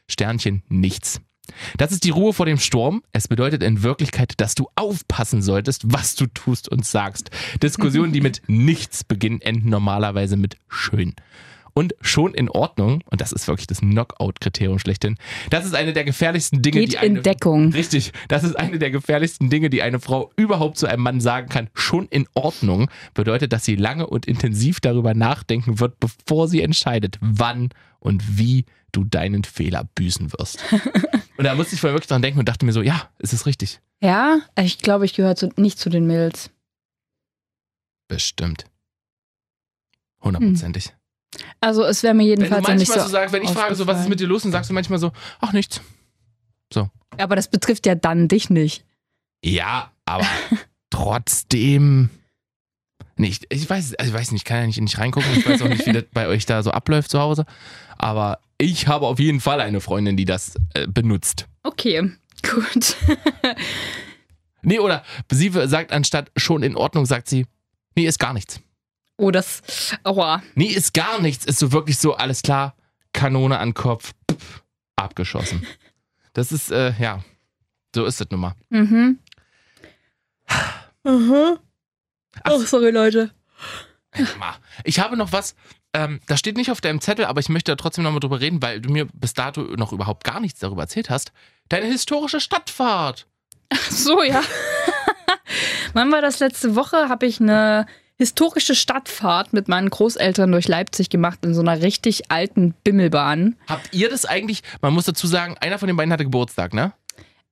[0.08, 1.20] Sternchen nichts.
[1.76, 3.02] Das ist die Ruhe vor dem Sturm.
[3.12, 7.30] Es bedeutet in Wirklichkeit, dass du aufpassen solltest, was du tust und sagst.
[7.62, 11.14] Diskussionen, die mit nichts beginnen, enden normalerweise mit schön.
[11.76, 15.18] Und schon in Ordnung, und das ist wirklich das Knockout-Kriterium schlechthin,
[15.50, 17.70] das ist eine der gefährlichsten Dinge, Geht die eine, in Deckung.
[17.70, 21.50] Richtig, das ist eine der gefährlichsten Dinge, die eine Frau überhaupt zu einem Mann sagen
[21.50, 21.68] kann.
[21.74, 27.18] Schon in Ordnung bedeutet, dass sie lange und intensiv darüber nachdenken wird, bevor sie entscheidet,
[27.20, 30.64] wann und wie du deinen Fehler büßen wirst.
[31.36, 33.44] und da musste ich vorhin wirklich dran denken und dachte mir so, ja, es ist
[33.44, 33.82] richtig.
[34.00, 36.50] Ja, ich glaube, ich gehöre zu, nicht zu den Mädels.
[38.08, 38.64] Bestimmt.
[40.22, 40.94] Hundertprozentig.
[41.60, 43.00] Also es wäre mir Wenn du jedenfalls manchmal nicht so.
[43.00, 44.98] so sagst, wenn ich frage, so, was ist mit dir los, dann sagst du manchmal
[44.98, 45.80] so, ach nichts.
[47.18, 48.84] Aber das betrifft ja dann dich nicht.
[49.44, 50.26] Ja, aber
[50.90, 52.10] trotzdem.
[53.18, 55.30] Nicht, ich weiß, also ich weiß nicht, ich kann ja nicht, nicht reingucken.
[55.36, 57.46] Ich weiß auch nicht, wie das bei euch da so abläuft zu Hause.
[57.96, 61.46] Aber ich habe auf jeden Fall eine Freundin, die das äh, benutzt.
[61.62, 62.10] Okay,
[62.42, 62.96] gut.
[64.60, 67.46] Nee, oder sie sagt anstatt schon in Ordnung, sagt sie,
[67.94, 68.60] nee, ist gar nichts.
[69.18, 69.62] Oh, das.
[70.04, 70.42] Aua.
[70.54, 71.44] Nee, ist gar nichts.
[71.46, 72.74] Ist so wirklich so, alles klar,
[73.12, 74.62] Kanone an Kopf, pff,
[74.96, 75.66] abgeschossen.
[76.34, 77.24] Das ist, äh, ja,
[77.94, 78.54] so ist das nun mal.
[78.68, 79.18] Mhm.
[81.04, 81.58] Mhm.
[82.42, 83.30] Ach, Oh, sorry, Leute.
[84.84, 85.54] Ich habe noch was,
[85.94, 88.60] ähm, das steht nicht auf deinem Zettel, aber ich möchte da trotzdem nochmal drüber reden,
[88.62, 91.32] weil du mir bis dato noch überhaupt gar nichts darüber erzählt hast.
[91.68, 93.26] Deine historische Stadtfahrt.
[93.70, 94.42] Ach so, ja.
[95.94, 97.08] Wann war das letzte Woche?
[97.08, 97.86] Habe ich eine
[98.18, 103.56] historische Stadtfahrt mit meinen Großeltern durch Leipzig gemacht in so einer richtig alten Bimmelbahn.
[103.68, 106.92] Habt ihr das eigentlich, man muss dazu sagen, einer von den beiden hatte Geburtstag, ne?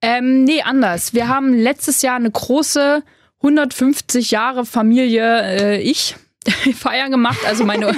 [0.00, 1.14] Ähm, nee, anders.
[1.14, 3.02] Wir haben letztes Jahr eine große
[3.42, 6.16] 150 Jahre Familie, äh, ich,
[6.74, 7.40] Feier gemacht.
[7.46, 7.88] Also meine,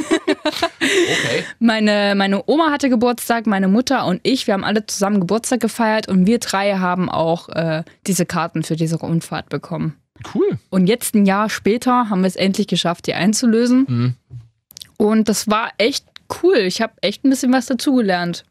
[0.80, 1.44] Okay.
[1.58, 4.46] meine, meine Oma hatte Geburtstag, meine Mutter und ich.
[4.46, 8.76] Wir haben alle zusammen Geburtstag gefeiert und wir drei haben auch äh, diese Karten für
[8.76, 9.96] diese Rundfahrt bekommen.
[10.34, 10.58] Cool.
[10.70, 13.86] Und jetzt ein Jahr später haben wir es endlich geschafft, die einzulösen.
[13.88, 14.14] Mhm.
[14.98, 16.04] Und das war echt
[16.42, 16.56] cool.
[16.58, 18.44] Ich habe echt ein bisschen was dazugelernt.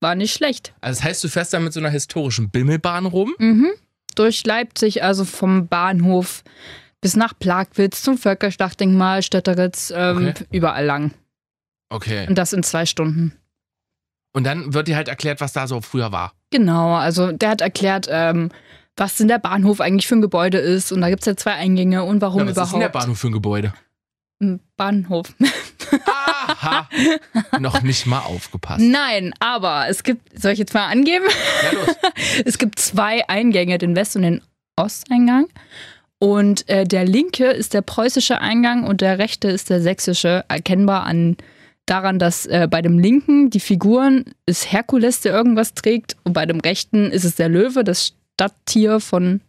[0.00, 0.74] War nicht schlecht.
[0.80, 3.34] Also das heißt, du fährst da mit so einer historischen Bimmelbahn rum?
[3.38, 3.70] Mhm.
[4.16, 6.42] Durch Leipzig, also vom Bahnhof
[7.00, 10.44] bis nach Plagwitz zum Völkerschlachtdenkmal, Stötteritz, ähm, Okay.
[10.50, 11.12] überall lang.
[11.88, 12.26] Okay.
[12.28, 13.32] Und das in zwei Stunden.
[14.34, 16.32] Und dann wird dir halt erklärt, was da so früher war.
[16.50, 18.50] Genau, also der hat erklärt, ähm,
[18.96, 20.92] was denn der Bahnhof eigentlich für ein Gebäude ist.
[20.92, 22.66] Und da gibt es ja zwei Eingänge und warum Ja, was überhaupt.
[22.68, 23.72] ist denn der Bahnhof für ein Gebäude?
[24.40, 25.32] Ein Bahnhof.
[26.46, 26.88] Aha.
[27.60, 28.80] Noch nicht mal aufgepasst.
[28.82, 31.24] Nein, aber es gibt, soll ich jetzt mal angeben?
[31.64, 31.96] Ja, los.
[32.44, 34.40] Es gibt zwei Eingänge, den West- und den
[34.76, 35.46] Osteingang.
[36.18, 40.44] Und äh, der linke ist der preußische Eingang und der rechte ist der sächsische.
[40.48, 41.36] Erkennbar an
[41.86, 46.46] daran, dass äh, bei dem linken die Figuren ist Herkules, der irgendwas trägt, und bei
[46.46, 49.40] dem rechten ist es der Löwe, das Stadttier von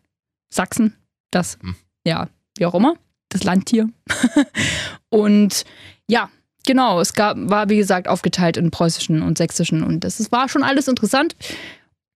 [0.54, 0.96] Sachsen.
[1.32, 1.76] Das, Hm.
[2.06, 2.96] ja, wie auch immer,
[3.30, 3.90] das Landtier.
[5.10, 5.66] und
[6.08, 6.30] ja,
[6.68, 10.48] genau, es gab, war wie gesagt aufgeteilt in preußischen und sächsischen und das ist, war
[10.48, 11.36] schon alles interessant.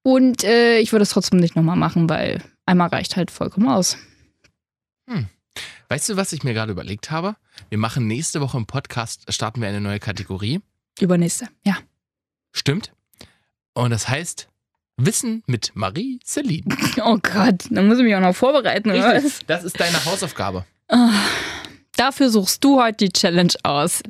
[0.04, 3.98] Und äh, ich würde es trotzdem nicht nochmal machen, weil einmal reicht halt vollkommen aus.
[5.88, 7.34] Weißt du, was ich mir gerade überlegt habe?
[7.70, 10.60] Wir machen nächste Woche im Podcast, starten wir eine neue Kategorie.
[11.00, 11.78] Übernächste, ja.
[12.52, 12.92] Stimmt?
[13.72, 14.48] Und das heißt
[14.98, 16.64] Wissen mit Marie Celine.
[17.04, 19.22] Oh Gott, dann muss ich mich auch noch vorbereiten, oder.
[19.46, 21.10] Das ist deine Hausaufgabe, Ah,
[21.96, 24.02] Dafür suchst du heute die Challenge aus.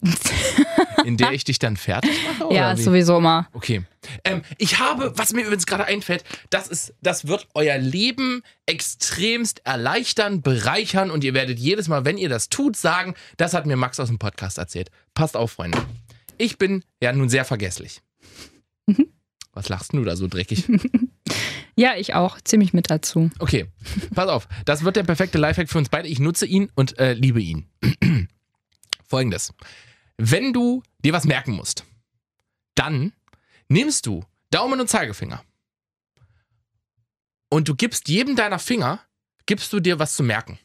[1.04, 2.52] in der ich dich dann fertig mache?
[2.52, 3.48] ja, sowieso mal.
[3.54, 3.82] Okay.
[4.24, 9.62] Ähm, ich habe, was mir übrigens gerade einfällt, das, ist, das wird euer Leben extremst
[9.64, 13.76] erleichtern, bereichern und ihr werdet jedes Mal, wenn ihr das tut, sagen, das hat mir
[13.76, 14.90] Max aus dem Podcast erzählt.
[15.14, 15.78] Passt auf, Freunde.
[16.36, 18.02] Ich bin ja nun sehr vergesslich.
[18.86, 19.08] Mhm.
[19.58, 20.68] Was lachst du da so dreckig?
[21.74, 22.40] Ja, ich auch.
[22.40, 23.30] Ziemlich mit dazu.
[23.38, 23.68] Okay,
[24.12, 24.48] pass auf.
[24.64, 26.08] Das wird der perfekte Lifehack für uns beide.
[26.08, 27.68] Ich nutze ihn und äh, liebe ihn.
[29.08, 29.54] Folgendes.
[30.16, 31.84] Wenn du dir was merken musst,
[32.74, 33.12] dann
[33.68, 35.44] nimmst du Daumen und Zeigefinger
[37.48, 39.00] und du gibst jedem deiner Finger,
[39.46, 40.58] gibst du dir was zu merken.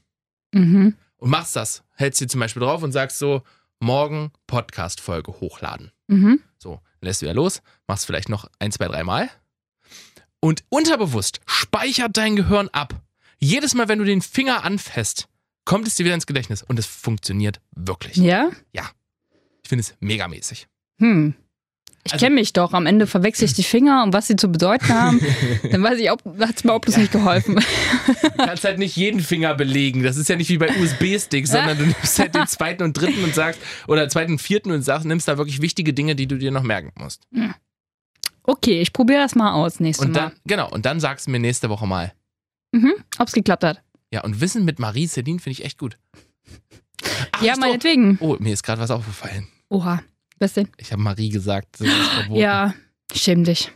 [0.52, 0.96] Mhm.
[1.18, 1.84] Und machst das.
[1.94, 3.44] Hältst dir zum Beispiel drauf und sagst so,
[3.80, 5.92] morgen Podcast-Folge hochladen.
[6.08, 6.42] Mhm.
[6.58, 9.30] So, lässt du wieder los, machst vielleicht noch ein, zwei, drei Mal.
[10.40, 13.02] Und unterbewusst speichert dein Gehirn ab.
[13.40, 15.28] Jedes Mal, wenn du den Finger anfasst,
[15.66, 16.64] kommt es dir wieder ins Gedächtnis.
[16.64, 18.18] Und es funktioniert wirklich.
[18.72, 18.90] Ja?
[19.64, 20.68] Ich finde es megamäßig.
[21.00, 21.36] Hm.
[22.06, 22.74] Ich Also- kenne mich doch.
[22.74, 25.22] Am Ende verwechsel ich die Finger und was sie zu bedeuten haben.
[25.72, 26.22] Dann weiß ich, hat
[26.56, 27.56] es mir auch bloß nicht geholfen.
[27.56, 30.04] Du kannst halt nicht jeden Finger belegen.
[30.04, 33.24] Das ist ja nicht wie bei USB-Sticks, sondern du nimmst halt den zweiten und dritten
[33.24, 36.38] und sagst, oder zweiten und vierten und sagst, nimmst da wirklich wichtige Dinge, die du
[36.38, 37.26] dir noch merken musst.
[38.44, 40.14] Okay, ich probiere das mal aus nächstes Mal.
[40.14, 42.12] dann, genau, und dann sagst du mir nächste Woche mal.
[42.74, 42.94] Mhm.
[43.18, 43.82] Ob es geklappt hat.
[44.12, 45.98] Ja, und Wissen mit Marie Celine finde ich echt gut.
[47.32, 48.18] Ach, ja, meinetwegen.
[48.20, 49.48] Oh, mir ist gerade was aufgefallen.
[49.70, 50.04] Oha.
[50.40, 50.68] Was denn?
[50.78, 51.78] Ich habe Marie gesagt.
[52.32, 52.74] Ja,
[53.14, 53.72] schäm dich.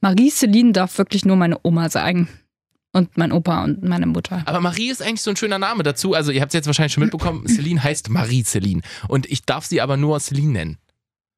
[0.00, 2.28] Marie Celine darf wirklich nur meine Oma sagen.
[2.92, 4.42] Und mein Opa und meine Mutter.
[4.46, 6.14] Aber Marie ist eigentlich so ein schöner Name dazu.
[6.14, 7.46] Also, ihr habt es jetzt wahrscheinlich schon mitbekommen.
[7.46, 8.80] Celine heißt Marie Celine.
[9.08, 10.78] Und ich darf sie aber nur Celine nennen.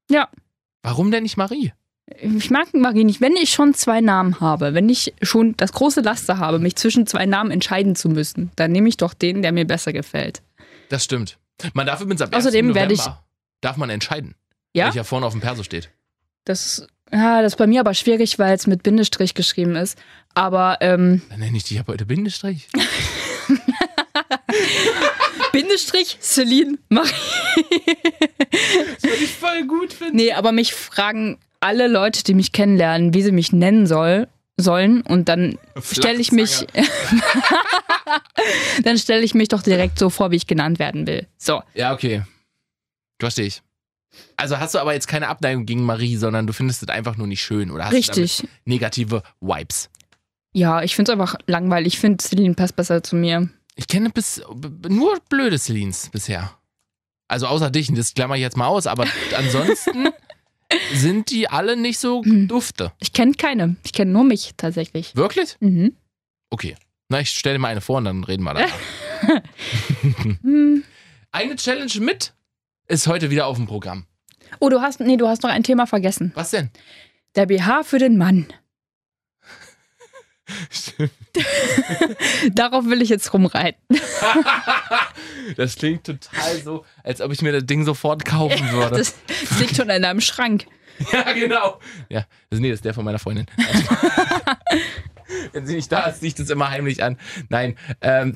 [0.09, 0.29] Ja.
[0.83, 1.73] Warum denn nicht Marie?
[2.23, 3.21] Ich mag Marie nicht.
[3.21, 7.07] Wenn ich schon zwei Namen habe, wenn ich schon das große Laster habe, mich zwischen
[7.07, 10.43] zwei Namen entscheiden zu müssen, dann nehme ich doch den, der mir besser gefällt.
[10.89, 11.39] Das stimmt.
[11.75, 12.75] Man darf übrigens ab Außerdem 1.
[12.75, 13.25] werde November
[13.61, 14.35] darf man entscheiden.
[14.73, 14.87] Ja?
[14.87, 15.91] Welcher vorne auf dem Perso steht.
[16.45, 19.99] Das, ja, das ist bei mir aber schwierig, weil es mit Bindestrich geschrieben ist.
[20.35, 22.69] Aber ähm, Dann nenne ich dich ab heute Bindestrich.
[25.53, 27.11] Bindestrich Celine Marie.
[28.95, 30.17] Das würde ich voll gut finden.
[30.17, 35.03] Nee, aber mich fragen alle Leute, die mich kennenlernen, wie sie mich nennen soll, sollen.
[35.03, 36.67] Und dann stelle ich mich.
[38.85, 41.27] dann stelle ich mich doch direkt so vor, wie ich genannt werden will.
[41.37, 41.63] So.
[41.75, 42.23] Ja, okay.
[43.21, 43.63] Verstehe ich.
[44.37, 47.29] Also hast du aber jetzt keine Abneigung gegen Marie, sondern du findest es einfach nur
[47.29, 48.49] nicht schön oder hast du Richtig.
[48.65, 49.89] negative Vibes.
[50.53, 51.95] Ja, ich finde es einfach langweilig.
[51.95, 53.49] Ich finde, Celine passt besser zu mir.
[53.77, 54.43] Ich kenne bis
[54.89, 56.57] nur blöde Celines bisher.
[57.29, 59.07] Also außer dich, und das klammer ich jetzt mal aus, aber
[59.37, 60.09] ansonsten
[60.93, 62.49] sind die alle nicht so Hm.
[62.49, 62.93] dufte.
[62.99, 63.77] Ich kenne keine.
[63.85, 65.15] Ich kenne nur mich tatsächlich.
[65.15, 65.57] Wirklich?
[65.61, 65.95] Mhm.
[66.51, 66.75] Okay.
[67.09, 68.73] Na, ich stelle dir mal eine vor und dann reden wir danach.
[70.43, 70.83] Hm.
[71.31, 72.35] eine Challenge mit
[72.91, 74.05] ist heute wieder auf dem Programm.
[74.59, 75.01] Oh, du hast.
[75.01, 76.33] Nee, du hast noch ein Thema vergessen.
[76.35, 76.71] Was denn?
[77.37, 78.47] Der BH für den Mann.
[80.71, 81.13] Stimmt.
[82.53, 83.81] Darauf will ich jetzt rumreiten.
[85.57, 88.99] Das klingt total so, als ob ich mir das Ding sofort kaufen würde.
[88.99, 90.67] Das, das liegt schon in deinem Schrank.
[91.13, 91.81] Ja, genau.
[92.09, 93.47] Ja, das, nee, das ist der von meiner Freundin.
[95.53, 97.19] Wenn sie nicht da ist, liegt es immer heimlich an.
[97.49, 98.35] Nein, ähm,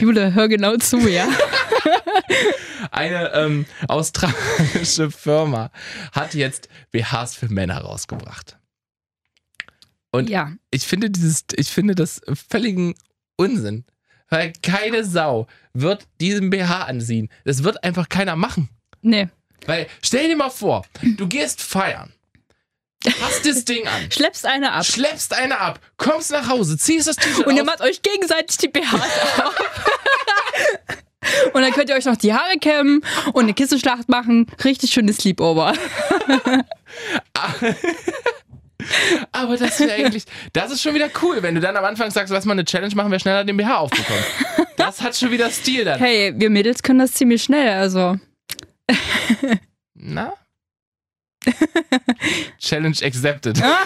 [0.00, 1.26] Jule, hör genau zu, ja?
[2.90, 5.70] Eine ähm, australische Firma
[6.12, 8.58] hat jetzt BHs für Männer rausgebracht.
[10.10, 10.52] Und Ja.
[10.70, 12.94] ich finde dieses, ich finde das völligen
[13.36, 13.84] Unsinn.
[14.30, 17.30] Weil keine Sau wird diesen BH anziehen.
[17.44, 18.68] Das wird einfach keiner machen.
[19.00, 19.28] Nee.
[19.66, 22.12] Weil, stell dir mal vor, du gehst feiern,
[23.20, 24.84] hast das Ding an, Schleppst eine ab.
[24.84, 28.68] schleppst eine ab, kommst nach Hause, ziehst das T-Shirt Und ihr macht euch gegenseitig die
[28.68, 29.54] BHs auf.
[31.52, 33.02] Und dann könnt ihr euch noch die Haare kämmen
[33.32, 34.46] und eine Kissenschlacht machen.
[34.64, 35.74] Richtig schönes Sleepover.
[39.32, 42.32] Aber das wäre eigentlich, das ist schon wieder cool, wenn du dann am Anfang sagst,
[42.32, 44.24] lass mal eine Challenge machen, wer schneller den BH aufbekommt.
[44.76, 45.98] Das hat schon wieder Stil dann.
[45.98, 48.18] Hey, wir Mädels können das ziemlich schnell, also.
[49.94, 50.32] Na?
[52.58, 53.60] Challenge accepted.
[53.62, 53.84] Ah.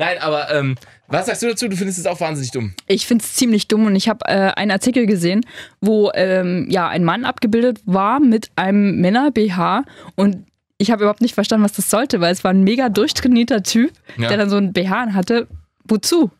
[0.00, 0.74] Nein, aber ähm,
[1.08, 1.68] was sagst du dazu?
[1.68, 2.72] Du findest es auch wahnsinnig dumm.
[2.88, 5.42] Ich finde es ziemlich dumm und ich habe äh, einen Artikel gesehen,
[5.80, 9.84] wo ähm, ja ein Mann abgebildet war mit einem Männer-BH
[10.16, 10.46] und
[10.78, 13.92] ich habe überhaupt nicht verstanden, was das sollte, weil es war ein mega durchtrainierter Typ,
[14.16, 14.28] Ja.
[14.28, 15.46] der dann so ein BH hatte.
[15.84, 16.30] Wozu?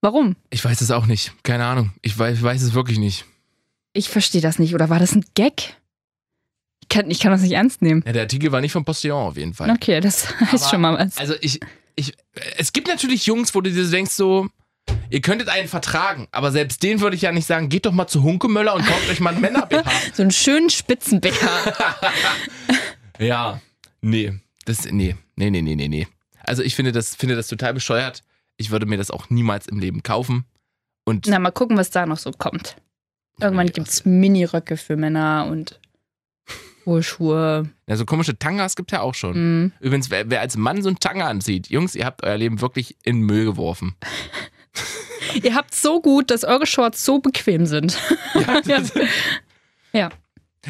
[0.00, 0.34] Warum?
[0.50, 1.32] Ich weiß es auch nicht.
[1.42, 1.92] Keine Ahnung.
[2.00, 3.26] Ich weiß, ich weiß es wirklich nicht.
[3.92, 4.74] Ich verstehe das nicht.
[4.74, 5.76] Oder war das ein Gag?
[6.80, 8.02] Ich kann, ich kann das nicht ernst nehmen.
[8.06, 9.70] Ja, der Artikel war nicht vom Postillon auf jeden Fall.
[9.70, 11.18] Okay, das heißt Aber- schon mal was.
[11.18, 11.60] Also ich,
[11.94, 12.14] ich,
[12.56, 14.48] es gibt natürlich Jungs, wo du dir denkst so,
[15.10, 18.06] ihr könntet einen vertragen, aber selbst den würde ich ja nicht sagen, geht doch mal
[18.06, 19.90] zu Hunkemöller und kauft euch mal einen Männer-BH.
[20.14, 21.72] So einen schönen Spitzen-BH.
[23.18, 23.60] ja,
[24.00, 24.32] nee,
[24.64, 26.08] das, nee, nee, nee, nee, nee, nee.
[26.44, 28.22] Also ich finde das, finde das total bescheuert.
[28.56, 30.44] Ich würde mir das auch niemals im Leben kaufen.
[31.04, 32.76] Und Na, mal gucken, was da noch so kommt.
[33.40, 35.80] Irgendwann gibt es Mini-Röcke für Männer und
[36.86, 37.68] hohe Schuhe.
[37.86, 39.34] ja, so komische Tangas gibt es ja auch schon.
[39.62, 39.72] Mhm.
[39.80, 42.96] Übrigens, wer, wer als Mann so einen Tanga anzieht, Jungs, ihr habt euer Leben wirklich
[43.04, 43.94] in Müll geworfen.
[45.42, 47.96] Ihr habt so gut, dass eure Shorts so bequem sind.
[48.66, 48.82] Ja,
[49.92, 50.08] Ja.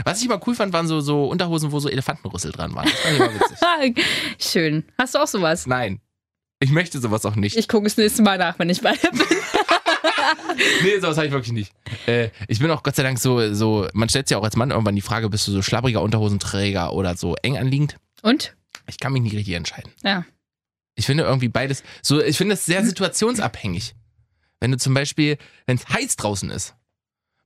[0.04, 2.84] Was ich immer cool fand, waren so, so Unterhosen, wo so Elefantenrüssel dran waren.
[2.86, 4.04] Das fand ich immer witzig.
[4.38, 4.84] Schön.
[4.98, 5.66] Hast du auch sowas?
[5.66, 6.00] Nein.
[6.60, 7.56] Ich möchte sowas auch nicht.
[7.56, 9.20] Ich gucke das nächste Mal nach, wenn ich bei dir bin.
[10.82, 11.72] Nee, sowas habe ich wirklich nicht.
[12.06, 14.56] Äh, ich bin auch Gott sei Dank so, so, man stellt sich ja auch als
[14.56, 17.96] Mann irgendwann die Frage, bist du so schlabbriger Unterhosenträger oder so eng anliegend?
[18.22, 18.56] Und?
[18.86, 19.92] Ich kann mich nicht richtig entscheiden.
[20.02, 20.24] Ja.
[20.94, 23.94] Ich finde irgendwie beides, so, ich finde das sehr situationsabhängig.
[24.60, 26.74] Wenn du zum Beispiel, wenn es heiß draußen ist,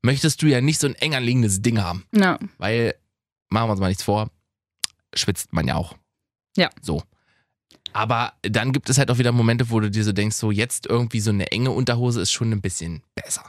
[0.02, 2.04] möchtest du ja nicht so ein eng anliegendes Ding haben.
[2.12, 2.38] Ja.
[2.58, 2.94] Weil,
[3.48, 4.30] machen wir uns mal nichts vor,
[5.14, 5.94] schwitzt man ja auch.
[6.56, 6.70] Ja.
[6.80, 7.02] So.
[7.96, 10.84] Aber dann gibt es halt auch wieder Momente, wo du dir so denkst, so jetzt
[10.86, 13.42] irgendwie so eine enge Unterhose ist schon ein bisschen besser.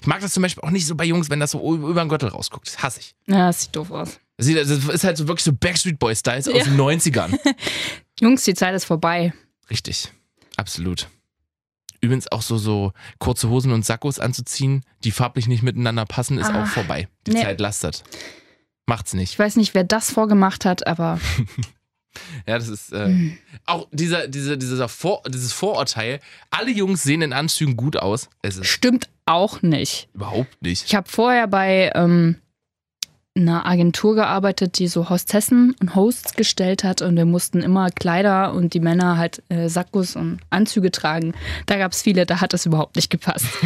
[0.00, 2.08] Ich mag das zum Beispiel auch nicht so bei Jungs, wenn das so über den
[2.08, 2.66] Gürtel rausguckt.
[2.66, 3.14] Das hasse ich.
[3.28, 4.18] Ja, das sieht doof aus.
[4.36, 6.54] Das ist halt so wirklich so Backstreet Boy-Styles Ja.
[6.54, 7.38] aus den 90ern.
[8.20, 9.32] Jungs, die Zeit ist vorbei.
[9.70, 10.12] Richtig.
[10.56, 11.08] Absolut.
[12.00, 16.50] Übrigens auch so, so kurze Hosen und Sakkos anzuziehen, die farblich nicht miteinander passen, ist
[16.50, 16.64] Ah.
[16.64, 17.06] auch vorbei.
[17.28, 17.42] Die Nee.
[17.42, 18.02] Zeit lastet.
[18.86, 19.32] Macht's nicht.
[19.34, 21.20] Ich weiß nicht, wer das vorgemacht hat, aber
[22.46, 23.38] Ja, das ist äh, Mhm.
[23.66, 26.20] auch dieser, dieser, dieser Vor, dieses Vorurteil.
[26.50, 28.28] Alle Jungs sehen in Anzügen gut aus.
[28.62, 30.08] Stimmt auch nicht.
[30.14, 30.84] überhaupt nicht.
[30.86, 32.36] Ich habe vorher bei ähm,
[33.36, 38.52] einer Agentur gearbeitet, die so Hostessen und Hosts gestellt hat und wir mussten immer Kleider
[38.52, 41.34] und die Männer halt äh, Sakkos und Anzüge tragen.
[41.66, 43.46] Da gab es viele, da hat das überhaupt nicht gepasst.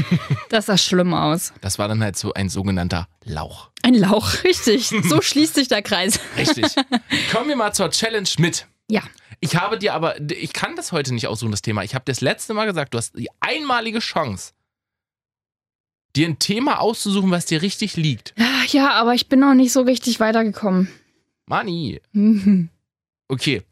[0.48, 1.54] Das sah schlimm aus.
[1.62, 3.70] Das war dann halt so ein sogenannter Lauch.
[3.82, 4.92] Ein Lauch, richtig.
[5.04, 6.20] So schließt sich der Kreis.
[6.36, 6.66] Richtig.
[7.32, 8.66] Kommen wir mal zur Challenge mit.
[8.90, 9.02] Ja.
[9.40, 11.82] Ich habe dir aber, ich kann das heute nicht aussuchen, das Thema.
[11.82, 14.52] Ich habe das letzte Mal gesagt, du hast die einmalige Chance,
[16.16, 18.34] dir ein Thema auszusuchen, was dir richtig liegt.
[18.68, 20.88] Ja, aber ich bin noch nicht so richtig weitergekommen.
[21.46, 22.00] Mani.
[22.12, 22.68] Mhm.
[23.28, 23.62] Okay.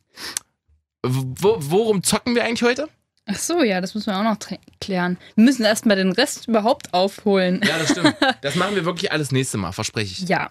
[1.02, 2.88] Wo, worum zocken wir eigentlich heute?
[3.26, 4.38] Ach so, ja, das müssen wir auch noch
[4.80, 5.16] klären.
[5.36, 7.60] Wir müssen erstmal den Rest überhaupt aufholen.
[7.64, 8.16] Ja, das stimmt.
[8.42, 10.28] Das machen wir wirklich alles nächste Mal, verspreche ich.
[10.28, 10.50] Ja.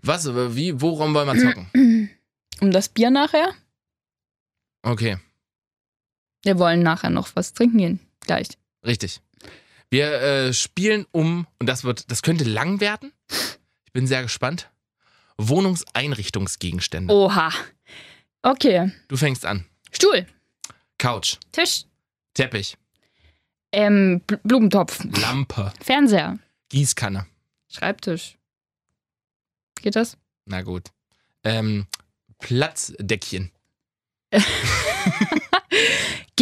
[0.00, 2.10] Was, wie, worum wollen wir zocken?
[2.60, 3.52] Um das Bier nachher?
[4.82, 5.16] Okay,
[6.44, 8.00] Wir wollen nachher noch was trinken gehen.
[8.20, 8.48] Gleich.
[8.84, 9.20] richtig.
[9.92, 13.12] Wir äh, spielen um, und das wird, das könnte lang werden.
[13.84, 14.70] Ich bin sehr gespannt.
[15.36, 17.12] Wohnungseinrichtungsgegenstände.
[17.12, 17.50] Oha.
[18.40, 18.90] Okay.
[19.08, 19.66] Du fängst an.
[19.92, 20.26] Stuhl.
[20.96, 21.84] Couch, Tisch.
[22.32, 22.78] Teppich,
[23.70, 25.04] Ähm, Bl Blumentopf.
[25.20, 26.38] Lampe, Fernseher.
[26.70, 27.26] Gießkanne.
[27.68, 28.38] Schreibtisch.
[29.82, 30.16] Geht das?
[30.46, 30.88] Na gut.
[31.44, 31.86] Ähm,
[32.38, 33.50] Platzdeckchen.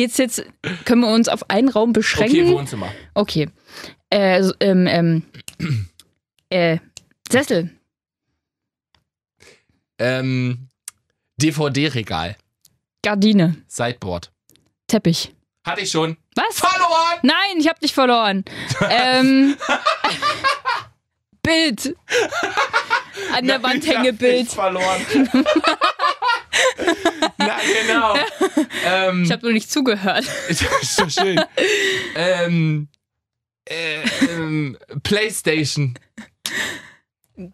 [0.00, 0.42] geht's jetzt,
[0.86, 2.52] können wir uns auf einen Raum Okay, beschränken?
[2.52, 2.90] Wohnzimmer.
[3.12, 3.50] Okay.
[4.08, 5.22] Äh, ähm, ähm,
[6.48, 6.78] äh,
[7.30, 7.68] Sessel.
[9.98, 10.68] Ähm,
[11.36, 12.36] DVD-Regal.
[13.02, 13.56] Gardine.
[13.68, 14.32] Sideboard.
[14.86, 15.34] Teppich.
[15.66, 16.16] Hatte ich schon.
[16.34, 16.58] Was?
[16.58, 17.18] Verloren!
[17.22, 18.42] Nein, ich hab dich verloren.
[18.90, 19.54] ähm,
[21.42, 21.94] Bild.
[23.36, 24.38] An der Wand Ich hab Hängebild.
[24.38, 25.28] nichts verloren.
[27.40, 28.14] Na, genau.
[28.84, 30.24] ähm, Ich habe nur nicht zugehört.
[30.48, 30.64] ist
[30.96, 31.40] so schön.
[32.14, 32.88] ähm,
[33.68, 35.98] äh, ähm, Playstation.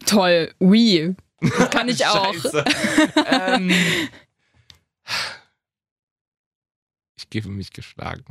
[0.06, 0.52] Toll.
[0.58, 1.14] Wii.
[1.40, 2.34] Das kann ich auch.
[3.26, 3.70] Ähm,
[7.18, 8.24] ich gebe mich geschlagen.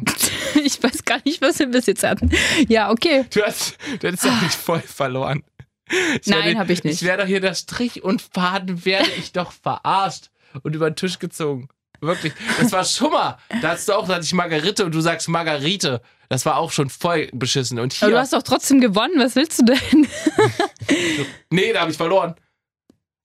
[0.63, 2.29] Ich weiß gar nicht, was wir bis jetzt hatten.
[2.67, 3.25] Ja, okay.
[3.33, 5.43] Du hast, du hast ja nicht voll verloren.
[5.89, 7.01] Ich Nein, werde- hab ich nicht.
[7.01, 10.31] Ich wäre doch hier der Strich und Faden, werde ich doch verarscht
[10.63, 11.69] und über den Tisch gezogen.
[12.01, 12.33] Wirklich.
[12.59, 13.37] Das war Schummer.
[13.61, 16.01] Da hast du auch, da hatte ich Margarite und du sagst Margarite.
[16.29, 17.79] Das war auch schon voll beschissen.
[17.79, 18.07] Und hier.
[18.07, 19.13] Aber du hast doch trotzdem gewonnen.
[19.17, 20.07] Was willst du denn?
[21.49, 22.35] nee, da habe ich verloren.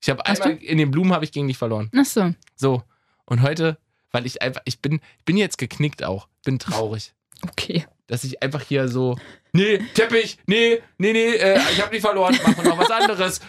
[0.03, 1.91] Ich habe einmal in den Blumen habe ich gegen dich verloren.
[1.97, 2.35] Ach so.
[2.57, 2.83] So.
[3.27, 3.79] Und heute,
[4.13, 6.29] weil ich einfach, ich bin, ich bin jetzt geknickt auch.
[6.45, 7.13] Bin traurig.
[7.43, 7.87] Okay.
[8.07, 9.17] dass ich einfach hier so,
[9.53, 13.41] nee, Teppich, nee, nee, nee, äh, ich habe nicht verloren, machen noch was anderes.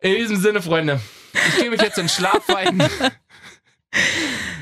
[0.00, 1.00] In diesem Sinne, Freunde,
[1.32, 2.82] ich gehe mich jetzt in Schlaf weinen,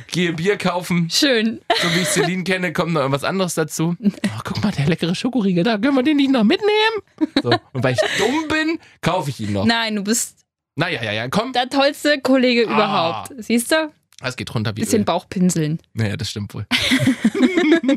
[0.09, 1.61] gehe Bier kaufen, Schön.
[1.83, 3.97] so wie ich Celine kenne, kommt noch irgendwas anderes dazu.
[4.01, 7.03] Oh, guck mal, der leckere Schokoriegel, da können wir den nicht noch mitnehmen?
[7.43, 9.65] So, und weil ich dumm bin, kaufe ich ihn noch.
[9.65, 10.39] Nein, du bist
[10.77, 12.73] Naja, ja, ja, komm, der tollste Kollege Ah.
[12.75, 13.33] überhaupt.
[13.39, 13.93] Siehst du?
[14.23, 15.05] es geht runter wie Bisschen Öl.
[15.05, 15.79] Bauchpinseln.
[15.93, 16.67] Naja, das stimmt wohl.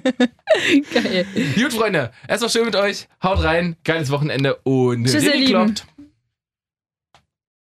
[0.94, 1.26] Geil.
[1.56, 3.08] Gut, Freunde, es war schön mit euch.
[3.24, 5.48] Haut rein, geiles Wochenende und Tschüss, ihr Lieben.
[5.48, 5.86] kloppt.